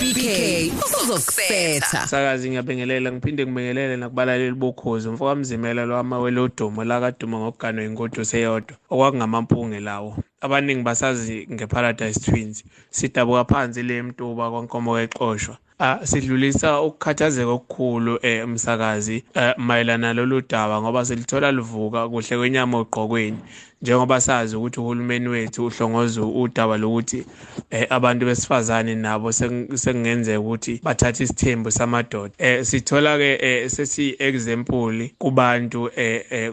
[0.00, 0.72] BK
[1.02, 8.76] uzokusetha sakazi ngiyabingelela ngiphinde ngibingelele nakubalaleli bokhozi umfo kamzimela lwamawele odumo lakaduma ngokuganwa ingodo seyodwa
[8.90, 10.16] okwakungamampunge lawo.
[10.40, 12.64] Abaningi basazi ngeparadise twins.
[12.90, 15.56] Sidabuka phansi le mtuba kwankomo kexoshwa.
[15.78, 19.24] Ah sidlulisa ukukhathazeka okukhulu emsakazi
[19.56, 23.38] mayelana lolu daba ngoba silithola livuka kuhle kwenyama ogqokweni.
[23.82, 27.24] Njengoba sazi ukuthi uhulumeni wethu uhlongoza udaba lokuthi
[27.90, 32.34] abantu besifazane nabo sekungenzeka ukuthi bathathe isithembu samadoda.
[32.38, 35.90] Eh sithola ke sesi example kubantu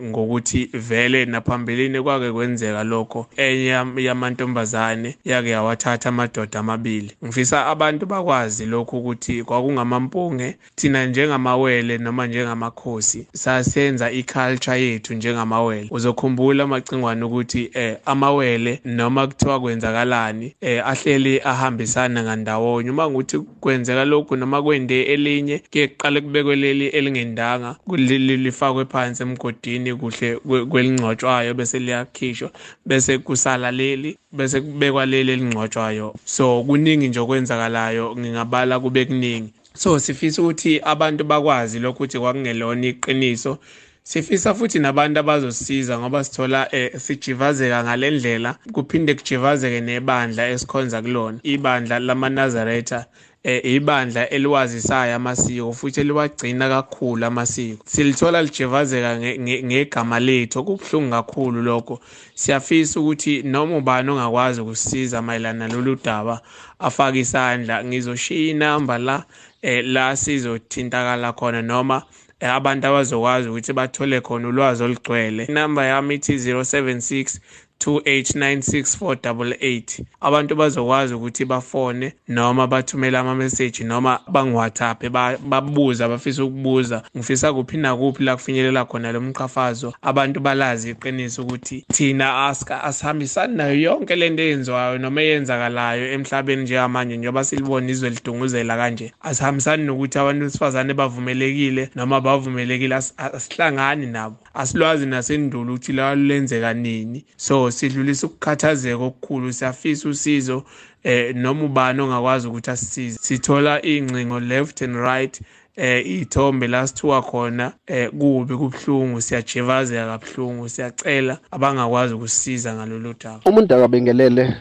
[0.02, 7.12] ngokuthi vele naphambilini kwake kwenzeka lokho enye yamantombazane yake yawathatha amadoda amabili.
[7.26, 15.88] Ngifisa abantu bakwazi lokho ukuthi kwakungamampunge thina njengamawele noma njengamakhosi sasenza iculture yethu njengamawele.
[15.92, 22.90] Uzokhumbula amacingwane ukuthi eh amawele noma kuthiwa kwenzakalani eh ahleli ahambisana ngandawonye.
[22.90, 29.96] Uma ngukuthi kwenzeka lokhu noma kwende elinye ke kuqale kubekwe leli elingendanga lifakwe phansi emgodini
[29.96, 30.36] kuhle
[30.70, 32.52] kwelingcotshwayo bese liyakhishwa
[32.86, 36.16] bese kusala leli bese kubekwa leli elingcotshwayo.
[36.26, 39.54] So kuningi nje okwenzakalayo ngingabala kube kuningi.
[39.76, 43.58] So sifisa ukuthi abantu bakwazi lokho ukuthi kwakungelona iqiniso
[44.04, 51.40] sifisa futhi nabantu abazosisiza ngoba sithola eh, sijivazeka ngalendlela kuphinde kujivazeke nebandla esikhonza kulona.
[51.44, 53.06] Ibandla lamanazaretha
[53.44, 57.84] eh ibandla eliwazisayo amasiko futhi eliwagcina kakhulu amasiko.
[57.86, 59.20] Silithola lijevazeka
[59.68, 62.00] ngegama lethu okubuhlungu kakhulu lokho.
[62.36, 66.42] Siyafisa ukuthi noma ubani ongakwazi ukusisiza mayelana lolu daba
[66.80, 69.24] afake isandla ngizoshiya inamba la
[69.62, 72.04] eh la sizothintakala khona noma
[72.52, 75.44] abantu abazokwazi ukuthi bathole khona ulwazi olugcwele.
[75.46, 77.40] Inamba yami ithi 076
[77.86, 85.04] 28964888 abantu bazokwazi ukuthi bafone noma bathumele ama-message noma bangi-whatsapp
[85.50, 87.04] babuza bafisa ukubuza.
[87.18, 89.94] Ngifisa kuphi nakuphi la kufinyelela khona lo mqhafazo.
[90.02, 92.48] Abantu balazi iqiniso ukuthi thina
[92.84, 99.14] asihambisani nayo yonke le nto eyenziwayo noma eyenzakalayo emhlabeni njengamanje njengoba silibona izwe lidunguzela kanje.
[99.22, 104.36] Asihambisani nokuthi abantu besifazane bavumelekile noma bavumelekile asihlangani nabo.
[104.54, 107.26] Asilwazi nasendulo ukuthi lwalenzeka nini.
[107.38, 110.64] So sidlulisa ukukhathazeka okukhulu siyafisa usizo
[111.04, 113.20] eh noma ubani ongakwazi ukuthi asisize.
[113.22, 115.42] Sithola ingcingo left and right
[115.76, 123.42] eh ithombe la sithiwa khona eh kubi kubhlungu siyajevazeka kabuhlungu siyacela abangakwazi ukusisiza ngalolu daba.
[123.46, 124.54] Umuntu akabengelele.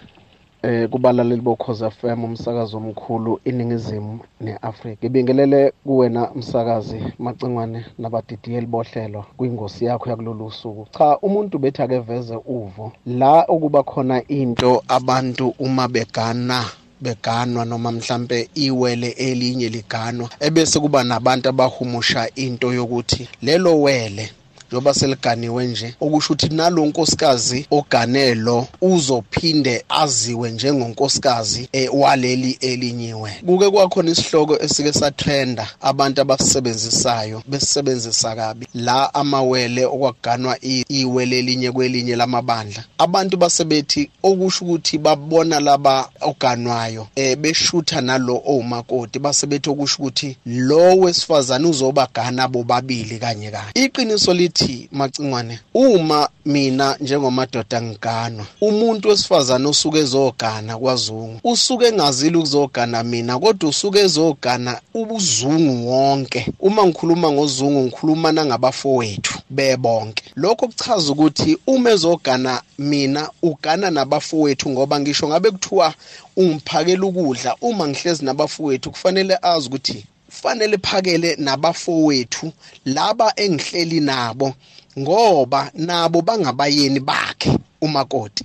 [0.63, 4.99] Eh kubalaleli bokhoza FM umsakazo omkhulu iningizimu neAfrika.
[5.07, 10.87] Ngibingelele kuwena umsakazi macingwane nabadidiyeli bohlelo kwingosi yakho yakulolu suku.
[10.99, 16.65] Cha umuntu bethi akeveze uvo la okuba khona into abantu uma begana
[17.01, 24.31] beganwa noma mhlambe iwele elinye liganwa ebese kuba nabantu abahumusha into yokuthi lelo wele
[24.73, 33.31] njengoba seliganiwe nje okusho ukuthi nalo nkosikazi oganelo uzophinde aziwe njengonkosikazi waleli elinyiwe.
[33.47, 40.57] Kuke kwakhona isihloko esike satrenda abantu abasisebenzisayo besisebenzisa kabi la amawele okwaganwa
[40.89, 42.85] iwele elinye kwelinye lamabandla.
[42.99, 50.97] Abantu basebethi okusho ukuthi babona laba oganwayo eh beshutha nalo omakoti basebethi okusho ukuthi lo
[50.97, 53.73] wesifazane uzobagana bobabili kanye kanye.
[53.75, 62.37] Iqiniso lithi ukuthi macingwane uma mina njengomadoda ngiganwa umuntu wesifazane osuke ezogana kwaZungu usuke engazile
[62.37, 66.47] ukuzogana mina kodwa usuke ezogana ubuzungu wonke.
[66.61, 70.25] Uma ngikhuluma ngozungu ngikhuluma nangabafowethu bebonke.
[70.37, 75.95] Lokho kuchaza ukuthi uma ezogana mina ugana nabafowethu ngoba ngisho ngabe kuthiwa
[76.37, 77.57] ungiphakela ukudla.
[77.61, 82.53] Uma ngihlezi nabafowethu kufanele azi ukuthi kufanele phakele nabafowethu
[82.85, 84.55] laba engihleli nabo
[84.99, 88.45] ngoba nabo bangabayeni bakhe umakoti.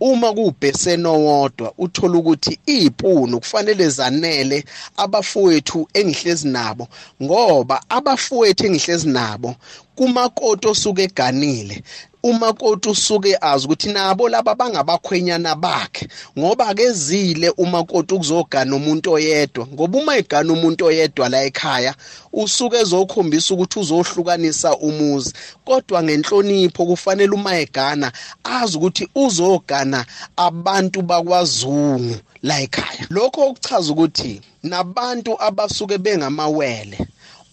[0.00, 4.64] Uma kubheseno wodwa uthola ukuthi izipunu kufanele zanele
[4.96, 6.88] abafowethu engihlezi nabo
[7.22, 9.54] ngoba abafowethu engihlezi nabo
[9.96, 11.82] kumakoti osuke eganile.
[12.30, 16.08] Umakoti usuke azi ukuthi nabo laba bangabakhwenyana bakhe
[16.38, 19.66] ngoba kezile umakoti ukuzogana umuntu oyedwa.
[19.66, 21.94] Ngoba uma egana umuntu oyedwa la ekhaya
[22.32, 25.32] usuke ezokhombisa ukuthi uzohlukanisa umuzi.
[25.64, 28.12] Kodwa ngenhlonipho kufanele uma egana
[28.44, 30.04] azi ukuthi uzogana
[30.36, 33.06] abantu bakwazungu la ekhaya.
[33.10, 36.98] Lokho okuchaza ukuthi nabantu abasuke bengamawele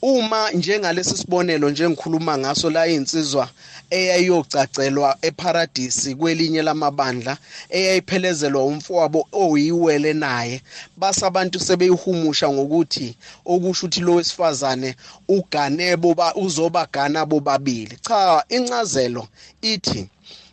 [0.02, 3.50] uma njengalesi sibonelo njengikhuluma ngaso la insizwa
[3.90, 7.38] eyayiyocacelwa eparadisi kwelinye lamabandla
[7.70, 10.62] eyayiphelezelwa umfowabo oyiwele naye.
[10.98, 13.16] Base abantu sebeyihumusha ngokuthi
[13.46, 14.96] okusho ukuthi lo wesifazane
[15.28, 17.98] ugane boba uzobagana bobabili.
[18.02, 19.28] Cha incazelo
[19.62, 20.10] ithi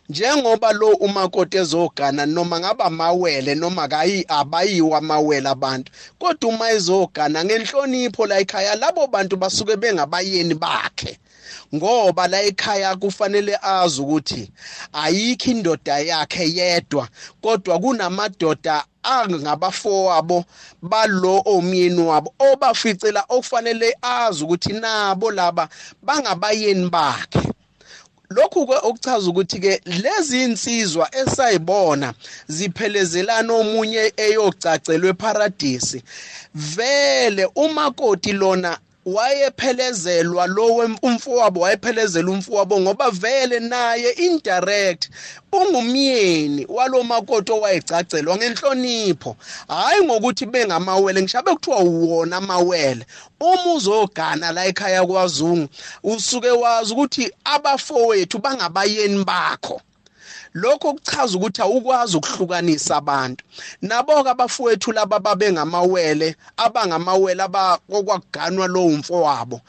[0.09, 7.45] njengoba lo umakoti ezogana noma ngaba amawele noma kayi abayiwa amawele abantu kodwa uma ezogana
[7.45, 11.17] ngenhlonipho la ekhaya labo bantu basuke bengabayeni bakhe.
[11.75, 14.51] Ngoba la ekhaya kufanele azi ukuthi
[14.93, 17.07] ayikho indoda yakhe yedwa
[17.41, 20.45] kodwa kunamadoda angabafowabo
[20.81, 25.69] balo omyeni wabo obaficela okufanele azi ukuthi nabo laba
[26.03, 27.53] bangabayeni bakhe.
[28.29, 32.13] Lokhu ke okuchaza ukuthi ke lezi insizwa esayibona
[32.47, 36.03] ziphelezelana omunye eyocacelwe eparadisi
[36.55, 40.67] vele umakoti lona wayephelezelwa lo
[41.01, 45.09] umfowabo wayephelezelwa umfowabo ngoba vele naye indirect
[45.51, 49.35] ungumyeni walomakoti owayecacelwa ngenhlonipho.
[49.67, 53.05] Hayi ngokuthi bengamawele ngishabe kuthiwa uwona amawele
[53.39, 55.67] uma uzogana la ekhaya kwaZungu
[56.03, 59.81] usuke wazi ukuthi abafowethu bangabayeni bakho.
[60.53, 63.43] Lokho kuchaza ukuthi awukwazi ukuhlukanisa abantu.
[63.81, 69.61] Nabo-ke abafowethu laba babengamawele abangamawele abakwakuganwa lowo mfowabo.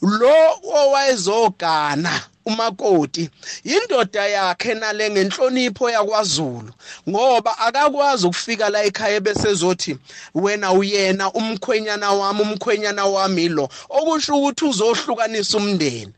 [0.00, 0.34] Lo
[0.80, 3.30] owayezogana umakoti
[3.64, 6.72] indoda yakhe nale ngenhlonipho yakwaZulu
[7.08, 9.96] ngoba akakwazi ukufika la ekhaya besezothi
[10.34, 13.68] wena uyena umkhwenyana wami umkhwenyana wami lo.
[13.88, 16.12] Okusho ukuthi uzohlukanisa umndeni.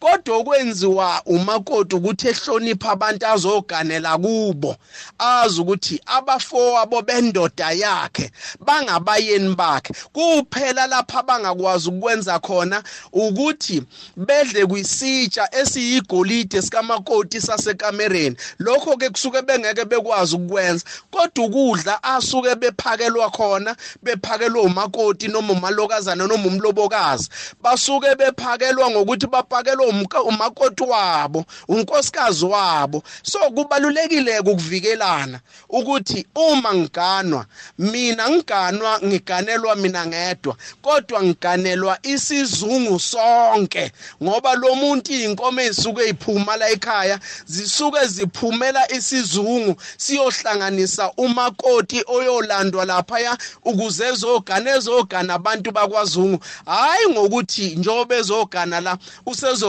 [0.00, 4.76] Kodwa okwenziwa umakoti ukuthi ehlonipha abantu azoganela kubo
[5.18, 8.30] azi ukuthi abafowabo bendoda yakhe
[8.60, 9.92] bangabayeni bakhe.
[10.12, 13.82] Kuphela lapha bangakwazi ukwenza khona ukuthi
[14.16, 18.36] bedle kwisitsha esiyigolide sikamakoti sasekamereni.
[18.58, 26.26] Lokho ke kusuke bengeke bekwazi ukukwenza kodwa ukudla asuke bephakelwa khona bephakelwa umakoti noma umalokazana
[26.26, 27.28] noma umlobokazi.
[27.62, 29.87] Basuke bephakelwa ngokuthi baphakelwa
[30.24, 33.02] umakoti wabo unkosikazi wabo.
[33.22, 37.46] So kubalulekile ukuvikelana ukuthi uma ngiganwa
[37.78, 43.92] mina ngiganwa ngiganelwa mina ngedwa kodwa ngiganelwa isizungu sonke
[44.22, 53.38] ngoba lo muntu inkomo ezisuke iphuma la ekhaya zisuke ziphumela isizungu siyohlanganisa umakoti oyolandwa lapha
[53.64, 56.38] ukuze ezogana ezogana abantu bakwaZungu.
[56.66, 58.98] Hayi ngokuthi njobe ezogana la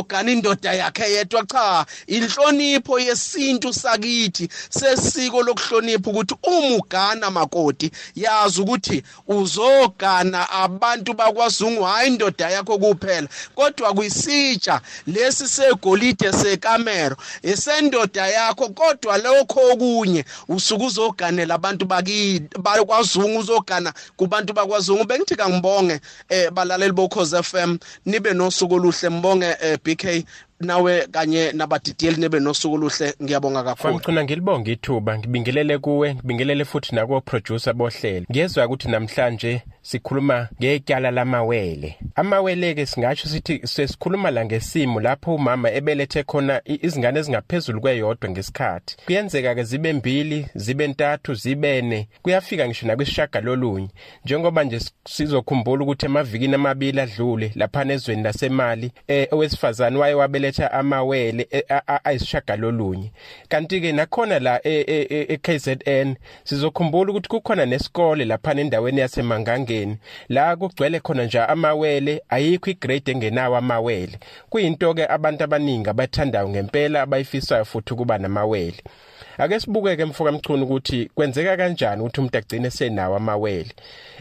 [0.09, 1.45] usezogana indoda yakhe yedwa?
[1.45, 11.83] Cha inhlonipho yesintu sakithi sesiko lokuhlonipha ukuthi uma ugana makoti yazi ukuthi uzogana abantu bakwaZungu
[11.83, 13.27] hayi indoda yakho kuphela.
[13.55, 23.93] Kodwa kwisitsha lesi segolide sekamero esendoda yakho kodwa lokho okunye usuke uzoganela abantu bakwaZungu uzogana
[24.17, 25.05] kubantu bakwaZungu.
[25.05, 29.09] Bengithi kangibonge eh balaleli bokhoze FM nibe nosuku oluhle.
[29.09, 30.25] Mbonge eh BK
[30.59, 33.93] nawe kanye nabadidiyeli nebe nosuku oluhle ngiyabonga kakhulu.
[33.93, 38.25] Ngicina ngilibonga ithuba ngibingelele kuwe ngibingelele futhi nako producer bohlelo.
[38.31, 41.95] Ngiyezwa ukuthi namhlanje sikhuluma ngetyala lamawele.
[42.15, 48.97] Amawele ke singatsho sithi sesikhuluma la ngesimo lapho umama ebelethe khona izingane ezingaphezulu kweyodwa ngesikhathi.
[49.05, 53.89] Kuyenzeka ke zibe mbili zibe ntathu zibene kuyafika ngisho nakwisishaga lolunye
[54.25, 61.47] njengoba nje sizokhumbula ukuthi emavikini amabili adlule lapha nezweni lasemali eh owesifazane waye wabeletha amawele
[62.03, 63.11] ayisishaga lolunye
[63.49, 69.01] kanti ke nakhona la eKZN sizokhumbula ukuthi kukhona nesikole lapha endaweni
[69.69, 69.97] yasemangangeni
[70.29, 74.19] la kugcwele khona nje amawele ayikho igrade engenawo amawele.
[74.49, 78.83] Kuyinto ke abantu abaningi abathandayo ngempela abayifisayo futhi kuba namawele.
[79.39, 83.71] Ake sibuke ke mfoka mchunu ukuthi kwenzeka kanjani ukuthi umuntu agcine senawo amawele?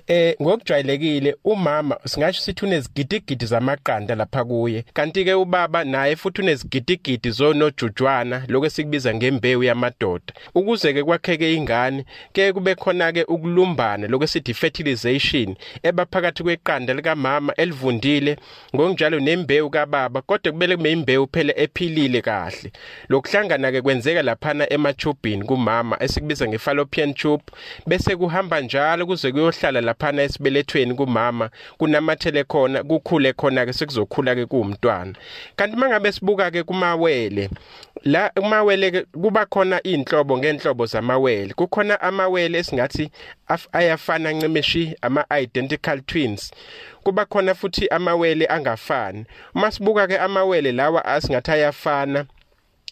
[0.06, 7.30] Eh ngokujwayelekile umama singasho sithi unezigidigidi zamaqanda lapha kuye kanti ke ubaba naye futhi unezigidigidi
[7.30, 10.32] zonojujwana lokho esikubiza ngembewu yamadoda.
[10.54, 17.54] Ukuze ke kwakheke ingane ke kube khona ke ukulumbana lokho esithi fertilization ebaphakathi kweqanda likamama
[17.54, 18.37] elivundile
[18.75, 22.72] ngokunjalo nembewu kababa kodwa kubele kube imbewu phela ephilile kahle.
[23.08, 27.43] Lokuhlangana ke kwenzeka laphana emachu etubini kumama esikubiza ngefallopian tube
[27.87, 31.50] bese kuhamba njalo kuze kuyohlala laphana esibelethweni kumama.
[31.79, 35.15] Kunamathele khona kukhule khona ke sekuzokhula ke kuumntwana
[35.57, 37.50] kanti mangabe sibuka ke kumawele
[38.05, 41.55] la amawele kuba khona inhlobo ngenhlobo zamawele.
[41.55, 43.11] Kukhona amawele esingathi
[43.73, 46.50] ayafana ncemishi ama identical twins.
[47.03, 49.25] Kuba khona futhi amawele angafani.
[49.55, 52.27] Uma sibuka ke amawele lawa asingathi ayafana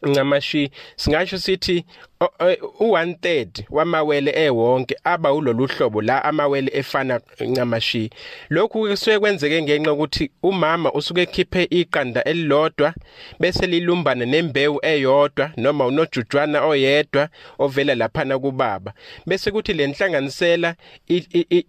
[0.03, 1.85] ncamashi singasho sithi
[2.21, 8.11] u1 third wamawele ewonke aba ulolu hlobo la amawele efana ncamashi.
[8.51, 12.95] Lokhu kusuke kwenzeke ngenxa ukuthi umama usuke ekhiphe iqanda elilodwa
[13.41, 18.93] bese lilumbana nembewu eyodwa noma unojujwana oyedwa ovela laphana kubaba.
[19.27, 20.75] Bese kuthi lenhlanganisela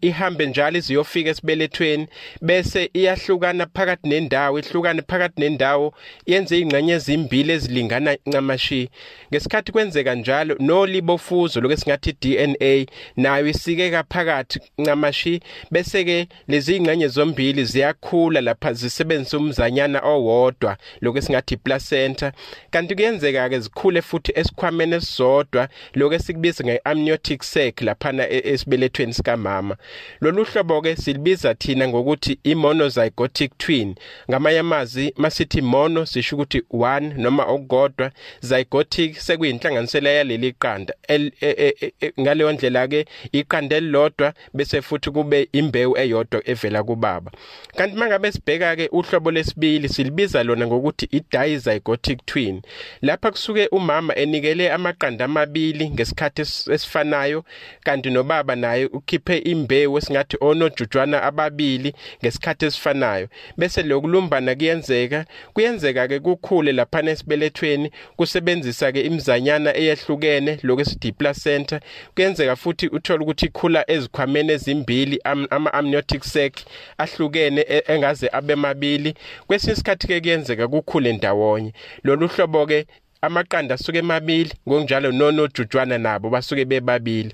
[0.01, 2.07] ihambe njalo iziyofika esibelethweni
[2.41, 5.93] bese iyahlukana phakathi nendawo ihlukane phakathi nendawo
[6.25, 8.89] yenze ingxenye ezimbili ezilingana ncamashi.
[9.31, 15.41] Ngesikhathi kwenzeka njalo njalo nolibofuzo lokho singathi DNA nayo isikeka phakathi ncamashi
[15.71, 22.31] bese ke lezi ingxenye zombili ziyakhula lapha zisebenzisa umzanyana owodwa lokho singathi placenta
[22.69, 29.77] kanti kuyenzeka ke zikhule futhi esikhwameni esizodwa lokho esikubiza ngeamniotic sac lapha e, esibelethweni sikamama.
[30.21, 33.95] Lolu hlobo ke silibiza thina ngokuthi imonozygotic twin.
[34.29, 40.93] Ngamanye amazwi masithi mono sisho ukuthi 1 noma okukodwa zygotic sekuyinhlanganisela yaleli qanda.
[41.07, 47.31] E, e, e, ngaleyo ndlela ke iqanda elilodwa bese futhi kube imbewu eyodwa evela kubaba.
[47.75, 52.61] Kanti mangabe sibheka ke uhlobo lesibili silibiza lona ngokuthi i-dizygotic twin.
[53.01, 57.43] Lapha kusuke umama enikele amaqanda amabili ngesikhathi esifanayo
[57.83, 63.27] kanti nobaba naye ukhiphe imbewu esingathi onojujwana ababili ngesikhathi esifanayo.
[63.57, 71.11] Bese lokulumbana kuyenzeka kuyenzeka ke kukhule lapha nesibelethweni kusebenzisa ke imizanyana eyehluke ehlukene lokho esithi
[71.11, 71.79] placenta
[72.15, 76.53] kuyenzeka futhi uthola ukuthi ikhula ezikhwameni ezimbili ama amniotic sac
[76.97, 79.13] ahlukene e, engaze abe mabili.
[79.47, 81.73] Kwesinye isikhathi ke kuyenzeka kukhule ndawonye.
[82.03, 82.87] Lolu hlobo ke
[83.21, 87.33] amaqanda asuke emabili ngokunjalo nonojujwana nabo basuke bebabili.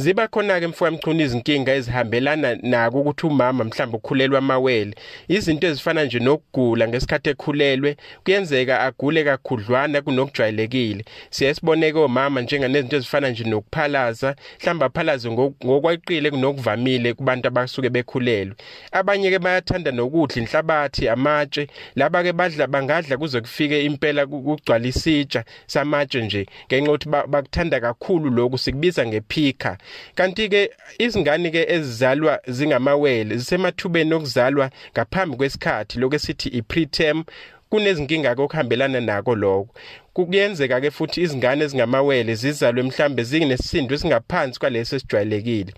[0.00, 4.94] Ziba khona ke mfowamchunu izinkinga ezihambelana nako ukuthi umama mhlawumbe ukhulelwa amawele.
[5.28, 11.04] Izinto ezifana nje nokugula ngesikhathi ekhulelwe kuyenzeka agule kakhudlwana kunokujwayelekile.
[11.30, 18.54] Siyasiboneke omama njenganezinto ezifana nje nokuphalaza mhlawumbe aphalaze ngokweqile kunokuvamile kubantu abasuke bekhulelwe.
[18.92, 21.68] Abanye ke bayathanda nokudla inhlabathi amatshe.
[21.96, 28.30] Laba ke badla bangadla kuze kufike impela kugcwala isitsha samatshe nje ngenxa yokuthi bakuthanda kakhulu
[28.30, 29.78] lokhu sikubiza ngephika
[30.14, 37.24] kanti ke izingane ke ezizalwa zingamawele zisemathubeni okuzalwa ngaphambi kwesikhathi lokho esithi i-preterm
[37.70, 39.74] kunezinkinga okuhambelana nako lokho.
[40.14, 45.72] Kuyenzeka ke futhi izingane ezingamawele zizalwe mhlambe zinesisindo esingaphansi kwalesi esijwayelekile.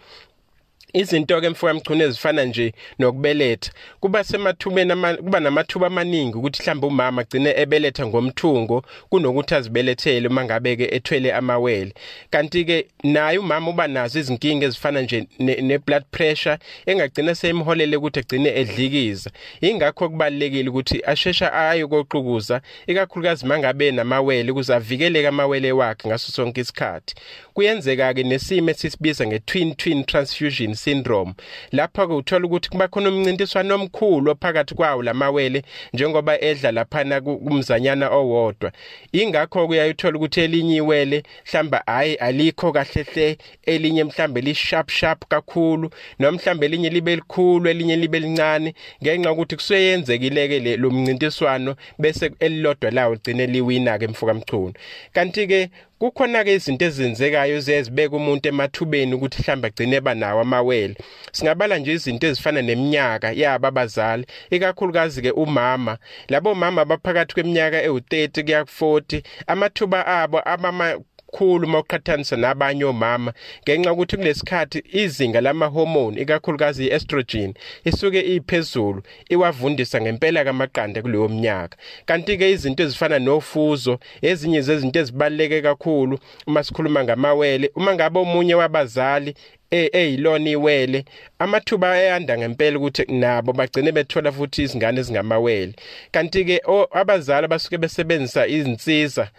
[0.92, 3.72] Izinto ke mfowamchunu ezifana nje nokubeletha.
[4.00, 10.76] Kuba semathubeni kuba namathuba amaningi ukuthi mhlawumbe umama agcine ebeletha ngomthungo kunokuthi azibelethele uma ngabe
[10.76, 11.94] ke ethwele amawele.
[12.30, 18.18] Kanti ke naye umama uba nazo izinkinga ezifana nje ne blood pressure engagcina seyimholele ukuthi
[18.18, 19.30] agcine edlikiza.
[19.60, 26.60] Ingakho kubalekile ukuthi ashesha ayo koqukuza ikakhulukazi mangabe namawele ukuze avikeleke amawele wakhe ngaso sonke
[26.60, 27.14] isikhathi.
[27.54, 31.34] Kuyenzeka ke nesimo esisibiza nge-twin twin transfusion syndrome.
[31.72, 35.62] Lapha ke uthola ukuthi kuba khona umncintiswano omkhulu phakathi kwawo lamawele
[35.92, 38.72] njengoba edla laphana kumzanyana owodwa.
[39.12, 46.38] Ingakho kuyayithola ukuthi elinye iwele mhlamba hayi alikho kahlehle elinye mhlambe li sharp kakhulu noma
[46.38, 52.90] mhlambe elinye libe likhulu elinye libe lincane ngenxa ukuthi kuseyenzekile ke lo mncintiswano bese elilodwa
[52.90, 54.72] lawo ligcine liwina ke mfuka mchunu
[55.12, 55.70] kanti ke
[56.02, 60.96] kukhona ke izinto ezenzekayo zezibeka umuntu emathubeni ukuthi mhlamba agcine banawo amawele.
[61.32, 65.98] Singabala nje izinto ezifana neminyaka yaba abazali ikakhulukazi ke umama.
[66.28, 70.98] Labo mama abaphakathi kweminyaka ewu30 kuya ku40 amathuba abo abama
[71.32, 73.32] kakhulu mawuqhathanisa nabanye omama
[73.64, 81.76] ngenxa ukuthi kulesikhathi izinga lamahormone ikakhulukazi iestrogen isuke iphezulu iwavundisa ngempela kamaqanda kuleyo mnyaka.
[82.06, 87.70] Kanti ke izinto ezifana nofuzo ezinye zezinto ezibaleke kakhulu uma sikhuluma ngamawele.
[87.74, 89.34] Uma ngabe omunye wabazali
[89.70, 91.04] eyilona iwele
[91.38, 95.74] amathuba ayanda ngempela ukuthi nabo bagcine bethola futhi izingane ezingamawele.
[96.10, 96.62] Kanti ke
[96.92, 99.30] abazali basuke besebenzisa izinsiza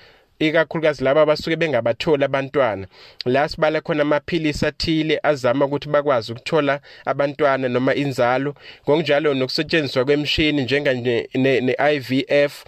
[0.47, 2.88] ikakhulukazi laba abasuke bengabatholi abantwana.
[3.25, 8.55] La sibala khona amaphilisi athile azama ukuthi bakwazi ukuthola abantwana noma inzalo.
[8.83, 10.93] Ngokunjalo nokusetshenziswa kwemishini njenga
[11.33, 12.63] ne-IVF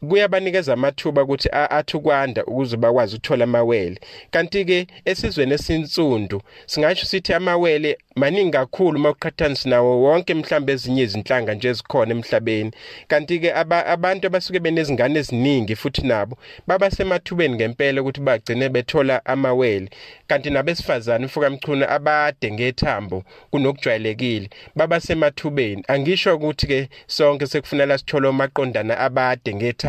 [0.00, 4.00] kuyabanikeza amathuba ukuthi athi ukwanda ukuze bakwazi ukuthola amawele.
[4.30, 11.54] Kanti ke esizweni esinsundu singasho sithi amawele maningi kakhulu mawuqhathanisa nawo wonke mhlambe ezinye izinhlanga
[11.54, 12.70] nje ezikhona emhlabeni.
[13.08, 19.88] Kanti ke abantu abasuke benezingane eziningi futhi nabo baba semathubeni ngempela ukuthi bagcine bethola amawele.
[20.26, 28.28] Kanti nabesifazane mfuka mchuna abade ngethambo kunokujwayelekile baba semathubeni angisho ukuthi ke sonke sekufanele sithole
[28.28, 29.85] amaqondana abade ngethambo.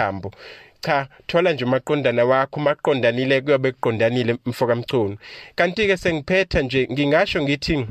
[0.82, 5.18] Cha thola nje umaqondana wakho maqondanile kuyobe kuqondanile mfoka mchunu.
[5.56, 7.86] Kanti ke sengiphetha nje ngingasho ngithi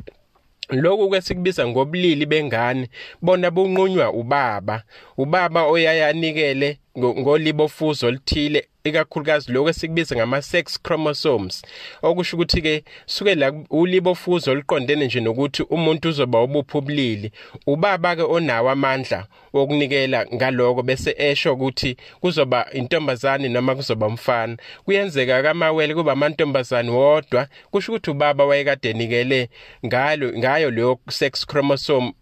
[0.69, 2.89] lokhu kwesikubiza ngobulili bengane
[3.21, 4.83] bona bunqunywa ubaba.
[5.17, 11.61] Ubaba oyayanikele ngolibofuzo lithile ikakhulukazi lokho esikubiza ngama-sex chromosomes.
[12.01, 17.31] Okusho ukuthi-ke suke la ulibofuzo oluqondene nje nokuthi umuntu uzoba ubuphi ubulili.
[17.67, 24.57] Ubaba-ke onawo amandla wokunikela ngaloko bese esho ukuthi kuzoba intombazane noma kuzoba umfana.
[24.85, 29.49] Kuyenzeka kamawele kuba amantombazane wodwa kusho ukuthi ubaba wayekade enikele
[29.85, 32.13] ngalo ngayo leyo sex chromosome.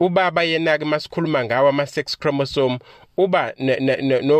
[0.00, 2.78] Ubaba yena-ke masikhuluma ngawo ama-sex chromosome
[3.16, 3.52] uba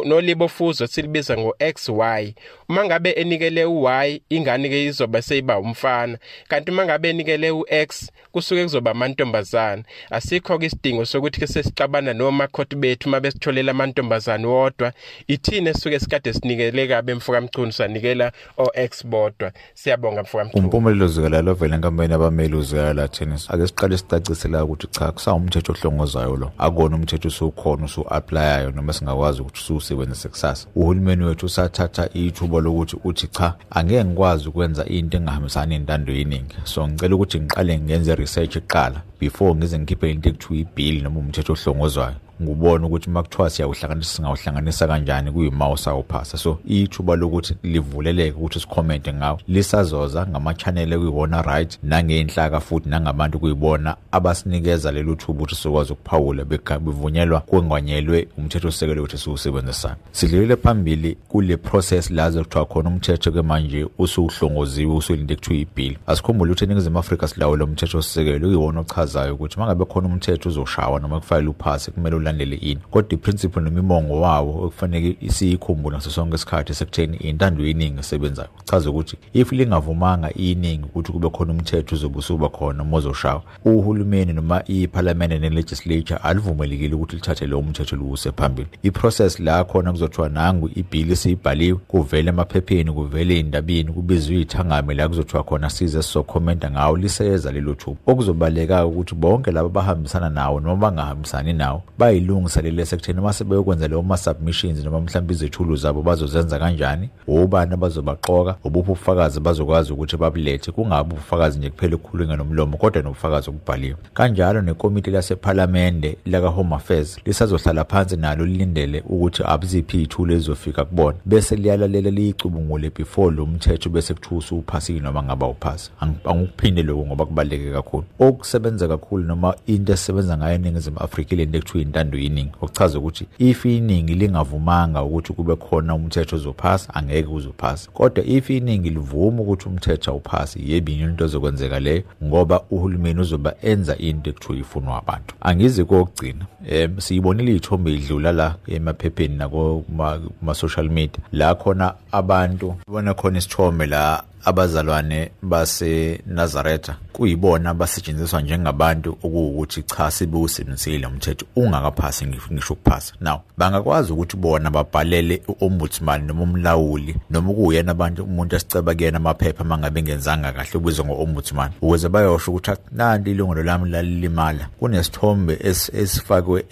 [0.05, 2.35] nolibofuzo silibiza ngo-XY
[2.69, 6.19] uma ngabe enikele u-Y ingane ke izoba seyiba umfana.
[6.49, 12.77] Kanti uma ngabe enikele u-X kusuke kuzoba amantombazana asikho ke isidingo sokuthi ke sesixabana nomakhothi
[12.77, 14.93] bethu uma besitholela amantombazane wodwa.
[15.29, 19.53] Ithina esuke sikade sinikele kabe mfoka mchunu sanikela o-X bodwa.
[19.75, 25.13] Siyabonga mfoka mchunu umpumelelo zikalalo vele enkampeni abameli uzikala tennis ake siqale sicacisela ukuthi cha
[25.13, 26.53] kusawumthetho ohlongozayo lo.
[26.59, 30.69] Akona umthetho usukhona usu-applyayo onayo noma singakwazi ukuthi siwusebenzise kusasa.
[30.75, 36.89] Uhulumeni wethu usathatha ithuba lokuthi uthi cha angeke ngikwazi ukwenza into engahambisani nentando yeningi so
[36.89, 42.26] ngicela ukuthi ngiqale ngenze research kuqala before ngize ngikhiphe into ekuthiwa ibill noma umthetho ohlongozwayo.
[42.43, 49.41] Ngubona ukuthi makuthiwa siyawuhlanganisa singawuhlanganisa kanjani kuyima sawuphasa so ithuba lokuthi livuleleke ukuthi sikhomente ngawo
[49.49, 57.41] lisazoza ngama-channel ekuyibona right nangey'nhlaka futhi nangabantu kuyibona abasinikeza lelo thuba ukuthi sizokwazi ukuphawula bevunyelwa
[57.41, 59.97] kwengwanyelwe umthetho osekelo ukuthi siwusebenzisane.
[60.13, 65.97] Sidlulile phambili kule process laze kuthiwa khona umthetho-ke manje usuhlongoziwe usulinde kuthiwa ibill.
[66.07, 70.49] Asikhumbule ukuthi eningizimu afrika silawo lo mthetho osisekelo kuyiwona ochazayo ukuthi uma ngabe khona umthetho
[70.49, 72.81] uzoshawa noma kufanele uphase kumele ulandele ini.
[72.91, 78.49] Kodwa iprinciple nemimongo wawo okufanele siyikhumbule ngaso sonke isikhathi sekutheni intando yeningi esebenzayo.
[78.57, 84.33] Kuchaza ukuthi if lingavumanga iningi ukuthi kube khona umthetho uzobe usuba khona uma uzoshawa uhulumeni
[84.33, 90.71] noma iphalamende ne-legislature alivumelekile ukuthi lithathe lowo mthetho luwuse phambili iprocess la khona kuzothiwa nangu
[90.75, 97.53] ibhili esiyibhaliwe kuvele emaphepheni kuvele ey'ndabeni kubizwe iy'thangame la kuzothiwa khona size sizokhomenta ngawo liseza
[97.53, 97.97] lelo thuba.
[98.07, 101.83] Okuzobaleka ukuthi bonke laba abahambisana nawo noma bangahambisani nawo
[102.17, 108.91] bayilungiselele sekutheni uma sebeyokwenza leyo ma-submissions noma mhlawumbe izethulu zabo bazozenza kanjani obani abazobaqoka obuphi
[108.91, 113.97] ubufakazi bazokwazi ukuthi babulethe kungabi ubufakazi nje kuphela ukukhulunywa nomlomo kodwa nobufakazi obubhaliwe.
[114.15, 121.57] Kanjalo nekomiti lasephalamende laka-home affairs lisazohlala phansi nalo lilindele ukuthi abuziphi iy'thulo ezizofika kubona bese
[121.57, 125.91] liyalalela liyicubungule before lo mthetho bese kuthiwa usuwuphasile noma ngaba uphasa
[126.25, 128.05] angikuphinde lokho ngoba kubaluleke kakhulu.
[128.19, 133.27] Okusebenza kakhulu noma into esebenza ngayo eningizimu afrika ile nto ekuthiwa intando yeningi okuchaza ukuthi
[133.39, 137.91] if iningi lingavumanga ukuthi kube khona umthetho ozophasa angeke uzophasa.
[137.91, 143.97] Kodwa if iningi livuma ukuthi umthetho awuphasi yebi into ezokwenzeka leyo ngoba uhulumeni uzoba enza
[143.99, 145.35] into ekuthiwa ifunwa abantu.
[145.41, 151.21] Angizi kokugcina um siyibonile iy'thombe idlula la emaphepheni nakoma-social media.
[151.33, 161.07] La khona abantu bona khona isithombe la abazalwane baseNazaretha kuyibona abasetshenziswa njengabantu okuwukuthi cha sibuwusebenzisile
[161.07, 163.15] umthetho ungakaphasi ngisho ukuphasa.
[163.21, 169.65] Now bangakwazi ukuthi bona babhalele u-ombudsman noma umlawuli noma kuyena abantu umuntu asiceba kuyena amaphepha
[169.65, 174.69] mangabe ngenzanga kahle ubizwe ngo-ombudsman ukuze bayosho ukuthi nanti ilungelo lami lalilimala.
[174.79, 175.59] Kunesithombe
[175.93, 176.65] esifakwe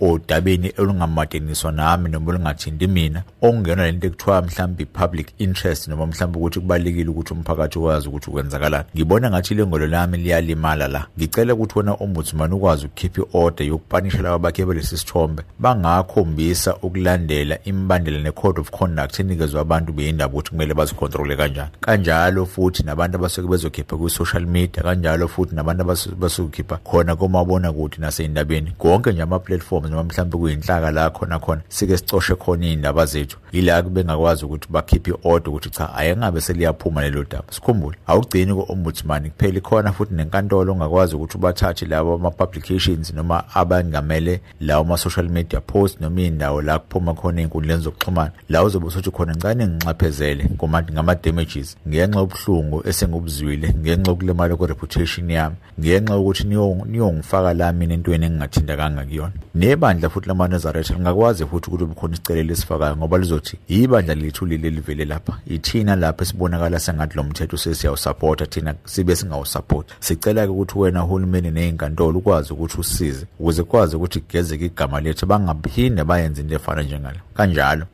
[0.00, 6.60] odabeni olungamadeniswa nami noma olungathinti mina okungena lento ekuthiwa mhlawumbe i-public interest noma mhlawumbe ukuthi
[6.76, 11.06] kubalekile ukuthi umphakathi ukwazi ukuthi ukwenzakalani ngibona ngathi ilengolo lami liyalimala la.
[11.18, 15.42] Ngicela ukuthi wena ombudsman ukwazi ukukhipha i-order yokupanisha laba bakhe belesi sithombe.
[15.58, 21.70] Bangakhombisa ukulandela imbandela ne-code of conduct enikezwe abantu beyindaba ukuthi kumele bazicontrole kanjani.
[21.80, 25.84] Kanjalo futhi nabantu abasuke bezokhipha kwi-social media kanjalo futhi nabantu
[26.18, 28.72] basukukhipha khona komabona kude nasey'ndabeni.
[28.78, 33.38] Konke nje ama-platforms noma mhlawumbe kuyinhlaka la khona khona sike sicoshe khona iy'ndaba zethu.
[33.52, 37.44] Yila bengakwazi ukuthi bakhiphe i-order ukuthi cha ayengabe seliyaphuma lelo daba.
[37.50, 44.84] Sikhumbule awugcini ku-ombudsman kuphela khona futhi nenkantolo ongakwazi ukuthi ubathathe labo ama-publications noma abangamele lawo
[44.84, 48.32] ma-social media post noma iy'ndawo la kuphuma khona ey'nkundleni zokuxhumana.
[48.48, 50.50] La uzobe usuthi khona ngicane nginxaphezele
[50.92, 59.04] ngama-damages ngenxa yobuhlungu esengibuzwile ngenxa yokulimala kwe-reputation yami ngenxa yokuthi niyongifaka la mina entweni engingathintakanga
[59.04, 59.32] kuyona.
[59.54, 65.04] Nebandla futhi lamaNazaretha lingakwazi futhi ukuthi bukhona isicelo lesifakayo ngoba lizothi yibandla lethu leli livele
[65.04, 69.94] lapha ithina lapha esibonakala sengathi lo mthetho sesiyawusapota thina sibe singawusapoti.
[70.00, 76.04] Sicela-ke ukuthi wena uhulumeni ney'nkantolo ukwazi ukuthi usize ukuze kukwazi ukuthi kugezeke igama lethu bangaphinde
[76.04, 77.86] bayenze into efana njengalo kanjalo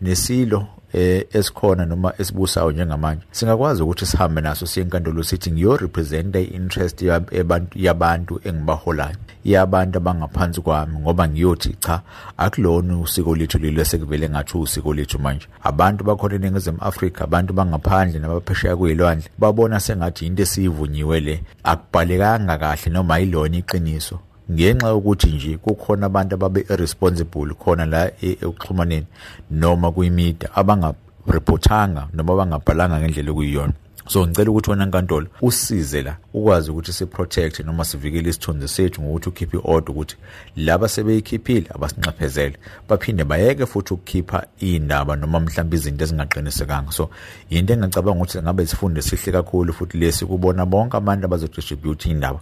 [0.00, 3.22] nesilo eh esikhona noma esibusayo njengamanje.
[3.30, 10.98] Singakwazi ukuthi sihambe naso siye enkantolo sithi ngiyorepresenta i-interest yabantu yabantu engibaholayo yabantu abangaphansi kwami
[10.98, 12.02] ngoba ngiyothi cha
[12.36, 15.46] akulona usiko lethu lelo sekuvele ngathi usiko lethu manje.
[15.62, 22.92] Abantu bakhona eningizimu afrika abantu bangaphandle nabaphesheya kuyilwandle babona sengathi into esiyivunyiwe le akubhalekanga kahle
[22.92, 24.18] noma yilona iqiniso.
[24.50, 29.06] Ngenxa yokuthi nje kukhona abantu ababe irresponsible khona la ekuxhumaneni
[29.50, 33.74] noma kuyimida abangareportanga noma bangabhalanga ngendlela okuyiyona.
[34.08, 39.28] So ngicela ukuthi wena nkantolo usize la ukwazi ukuthi siprotect noma sivikele isithunzi sethu ngokuthi
[39.28, 40.16] ukhiphe i-order ukuthi
[40.56, 42.56] laba sebeyikhiphile abasinxephezele
[42.88, 46.92] baphinde bayeke futhi ukukhipha iy'ndaba noma mhlawumbe izinto ezingaqinisekanga.
[46.92, 47.10] So
[47.50, 52.40] yinto engicabanga ukuthi ngabe sifunde sihle kakhulu futhi lesi kubona bonke abantu abazodistribute iy'ndaba.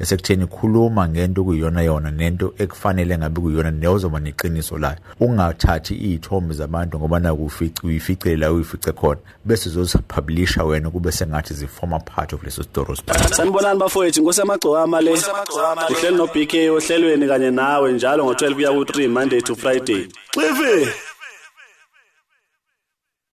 [0.00, 6.98] Esekutheni khuluma ngento okuyiyona yona nento ekufanele ngabe kuyiyona neyozoba neqiniso layo ungathathi iy'thombe zabantu
[6.98, 7.50] ngoba naku
[7.84, 9.20] uyificele la uyifice khona.
[9.44, 12.96] Bese uzozipublisha wena kube sengathi zi-former part of leso sitoro
[13.30, 15.12] sanibonani bafowethu ngosemagcokama le.
[15.90, 20.08] Uhleli no-bk ohlelweni kanye nawe njalo ngo-12 kuya ku-3 monday to friday.
[20.34, 20.88] Xivi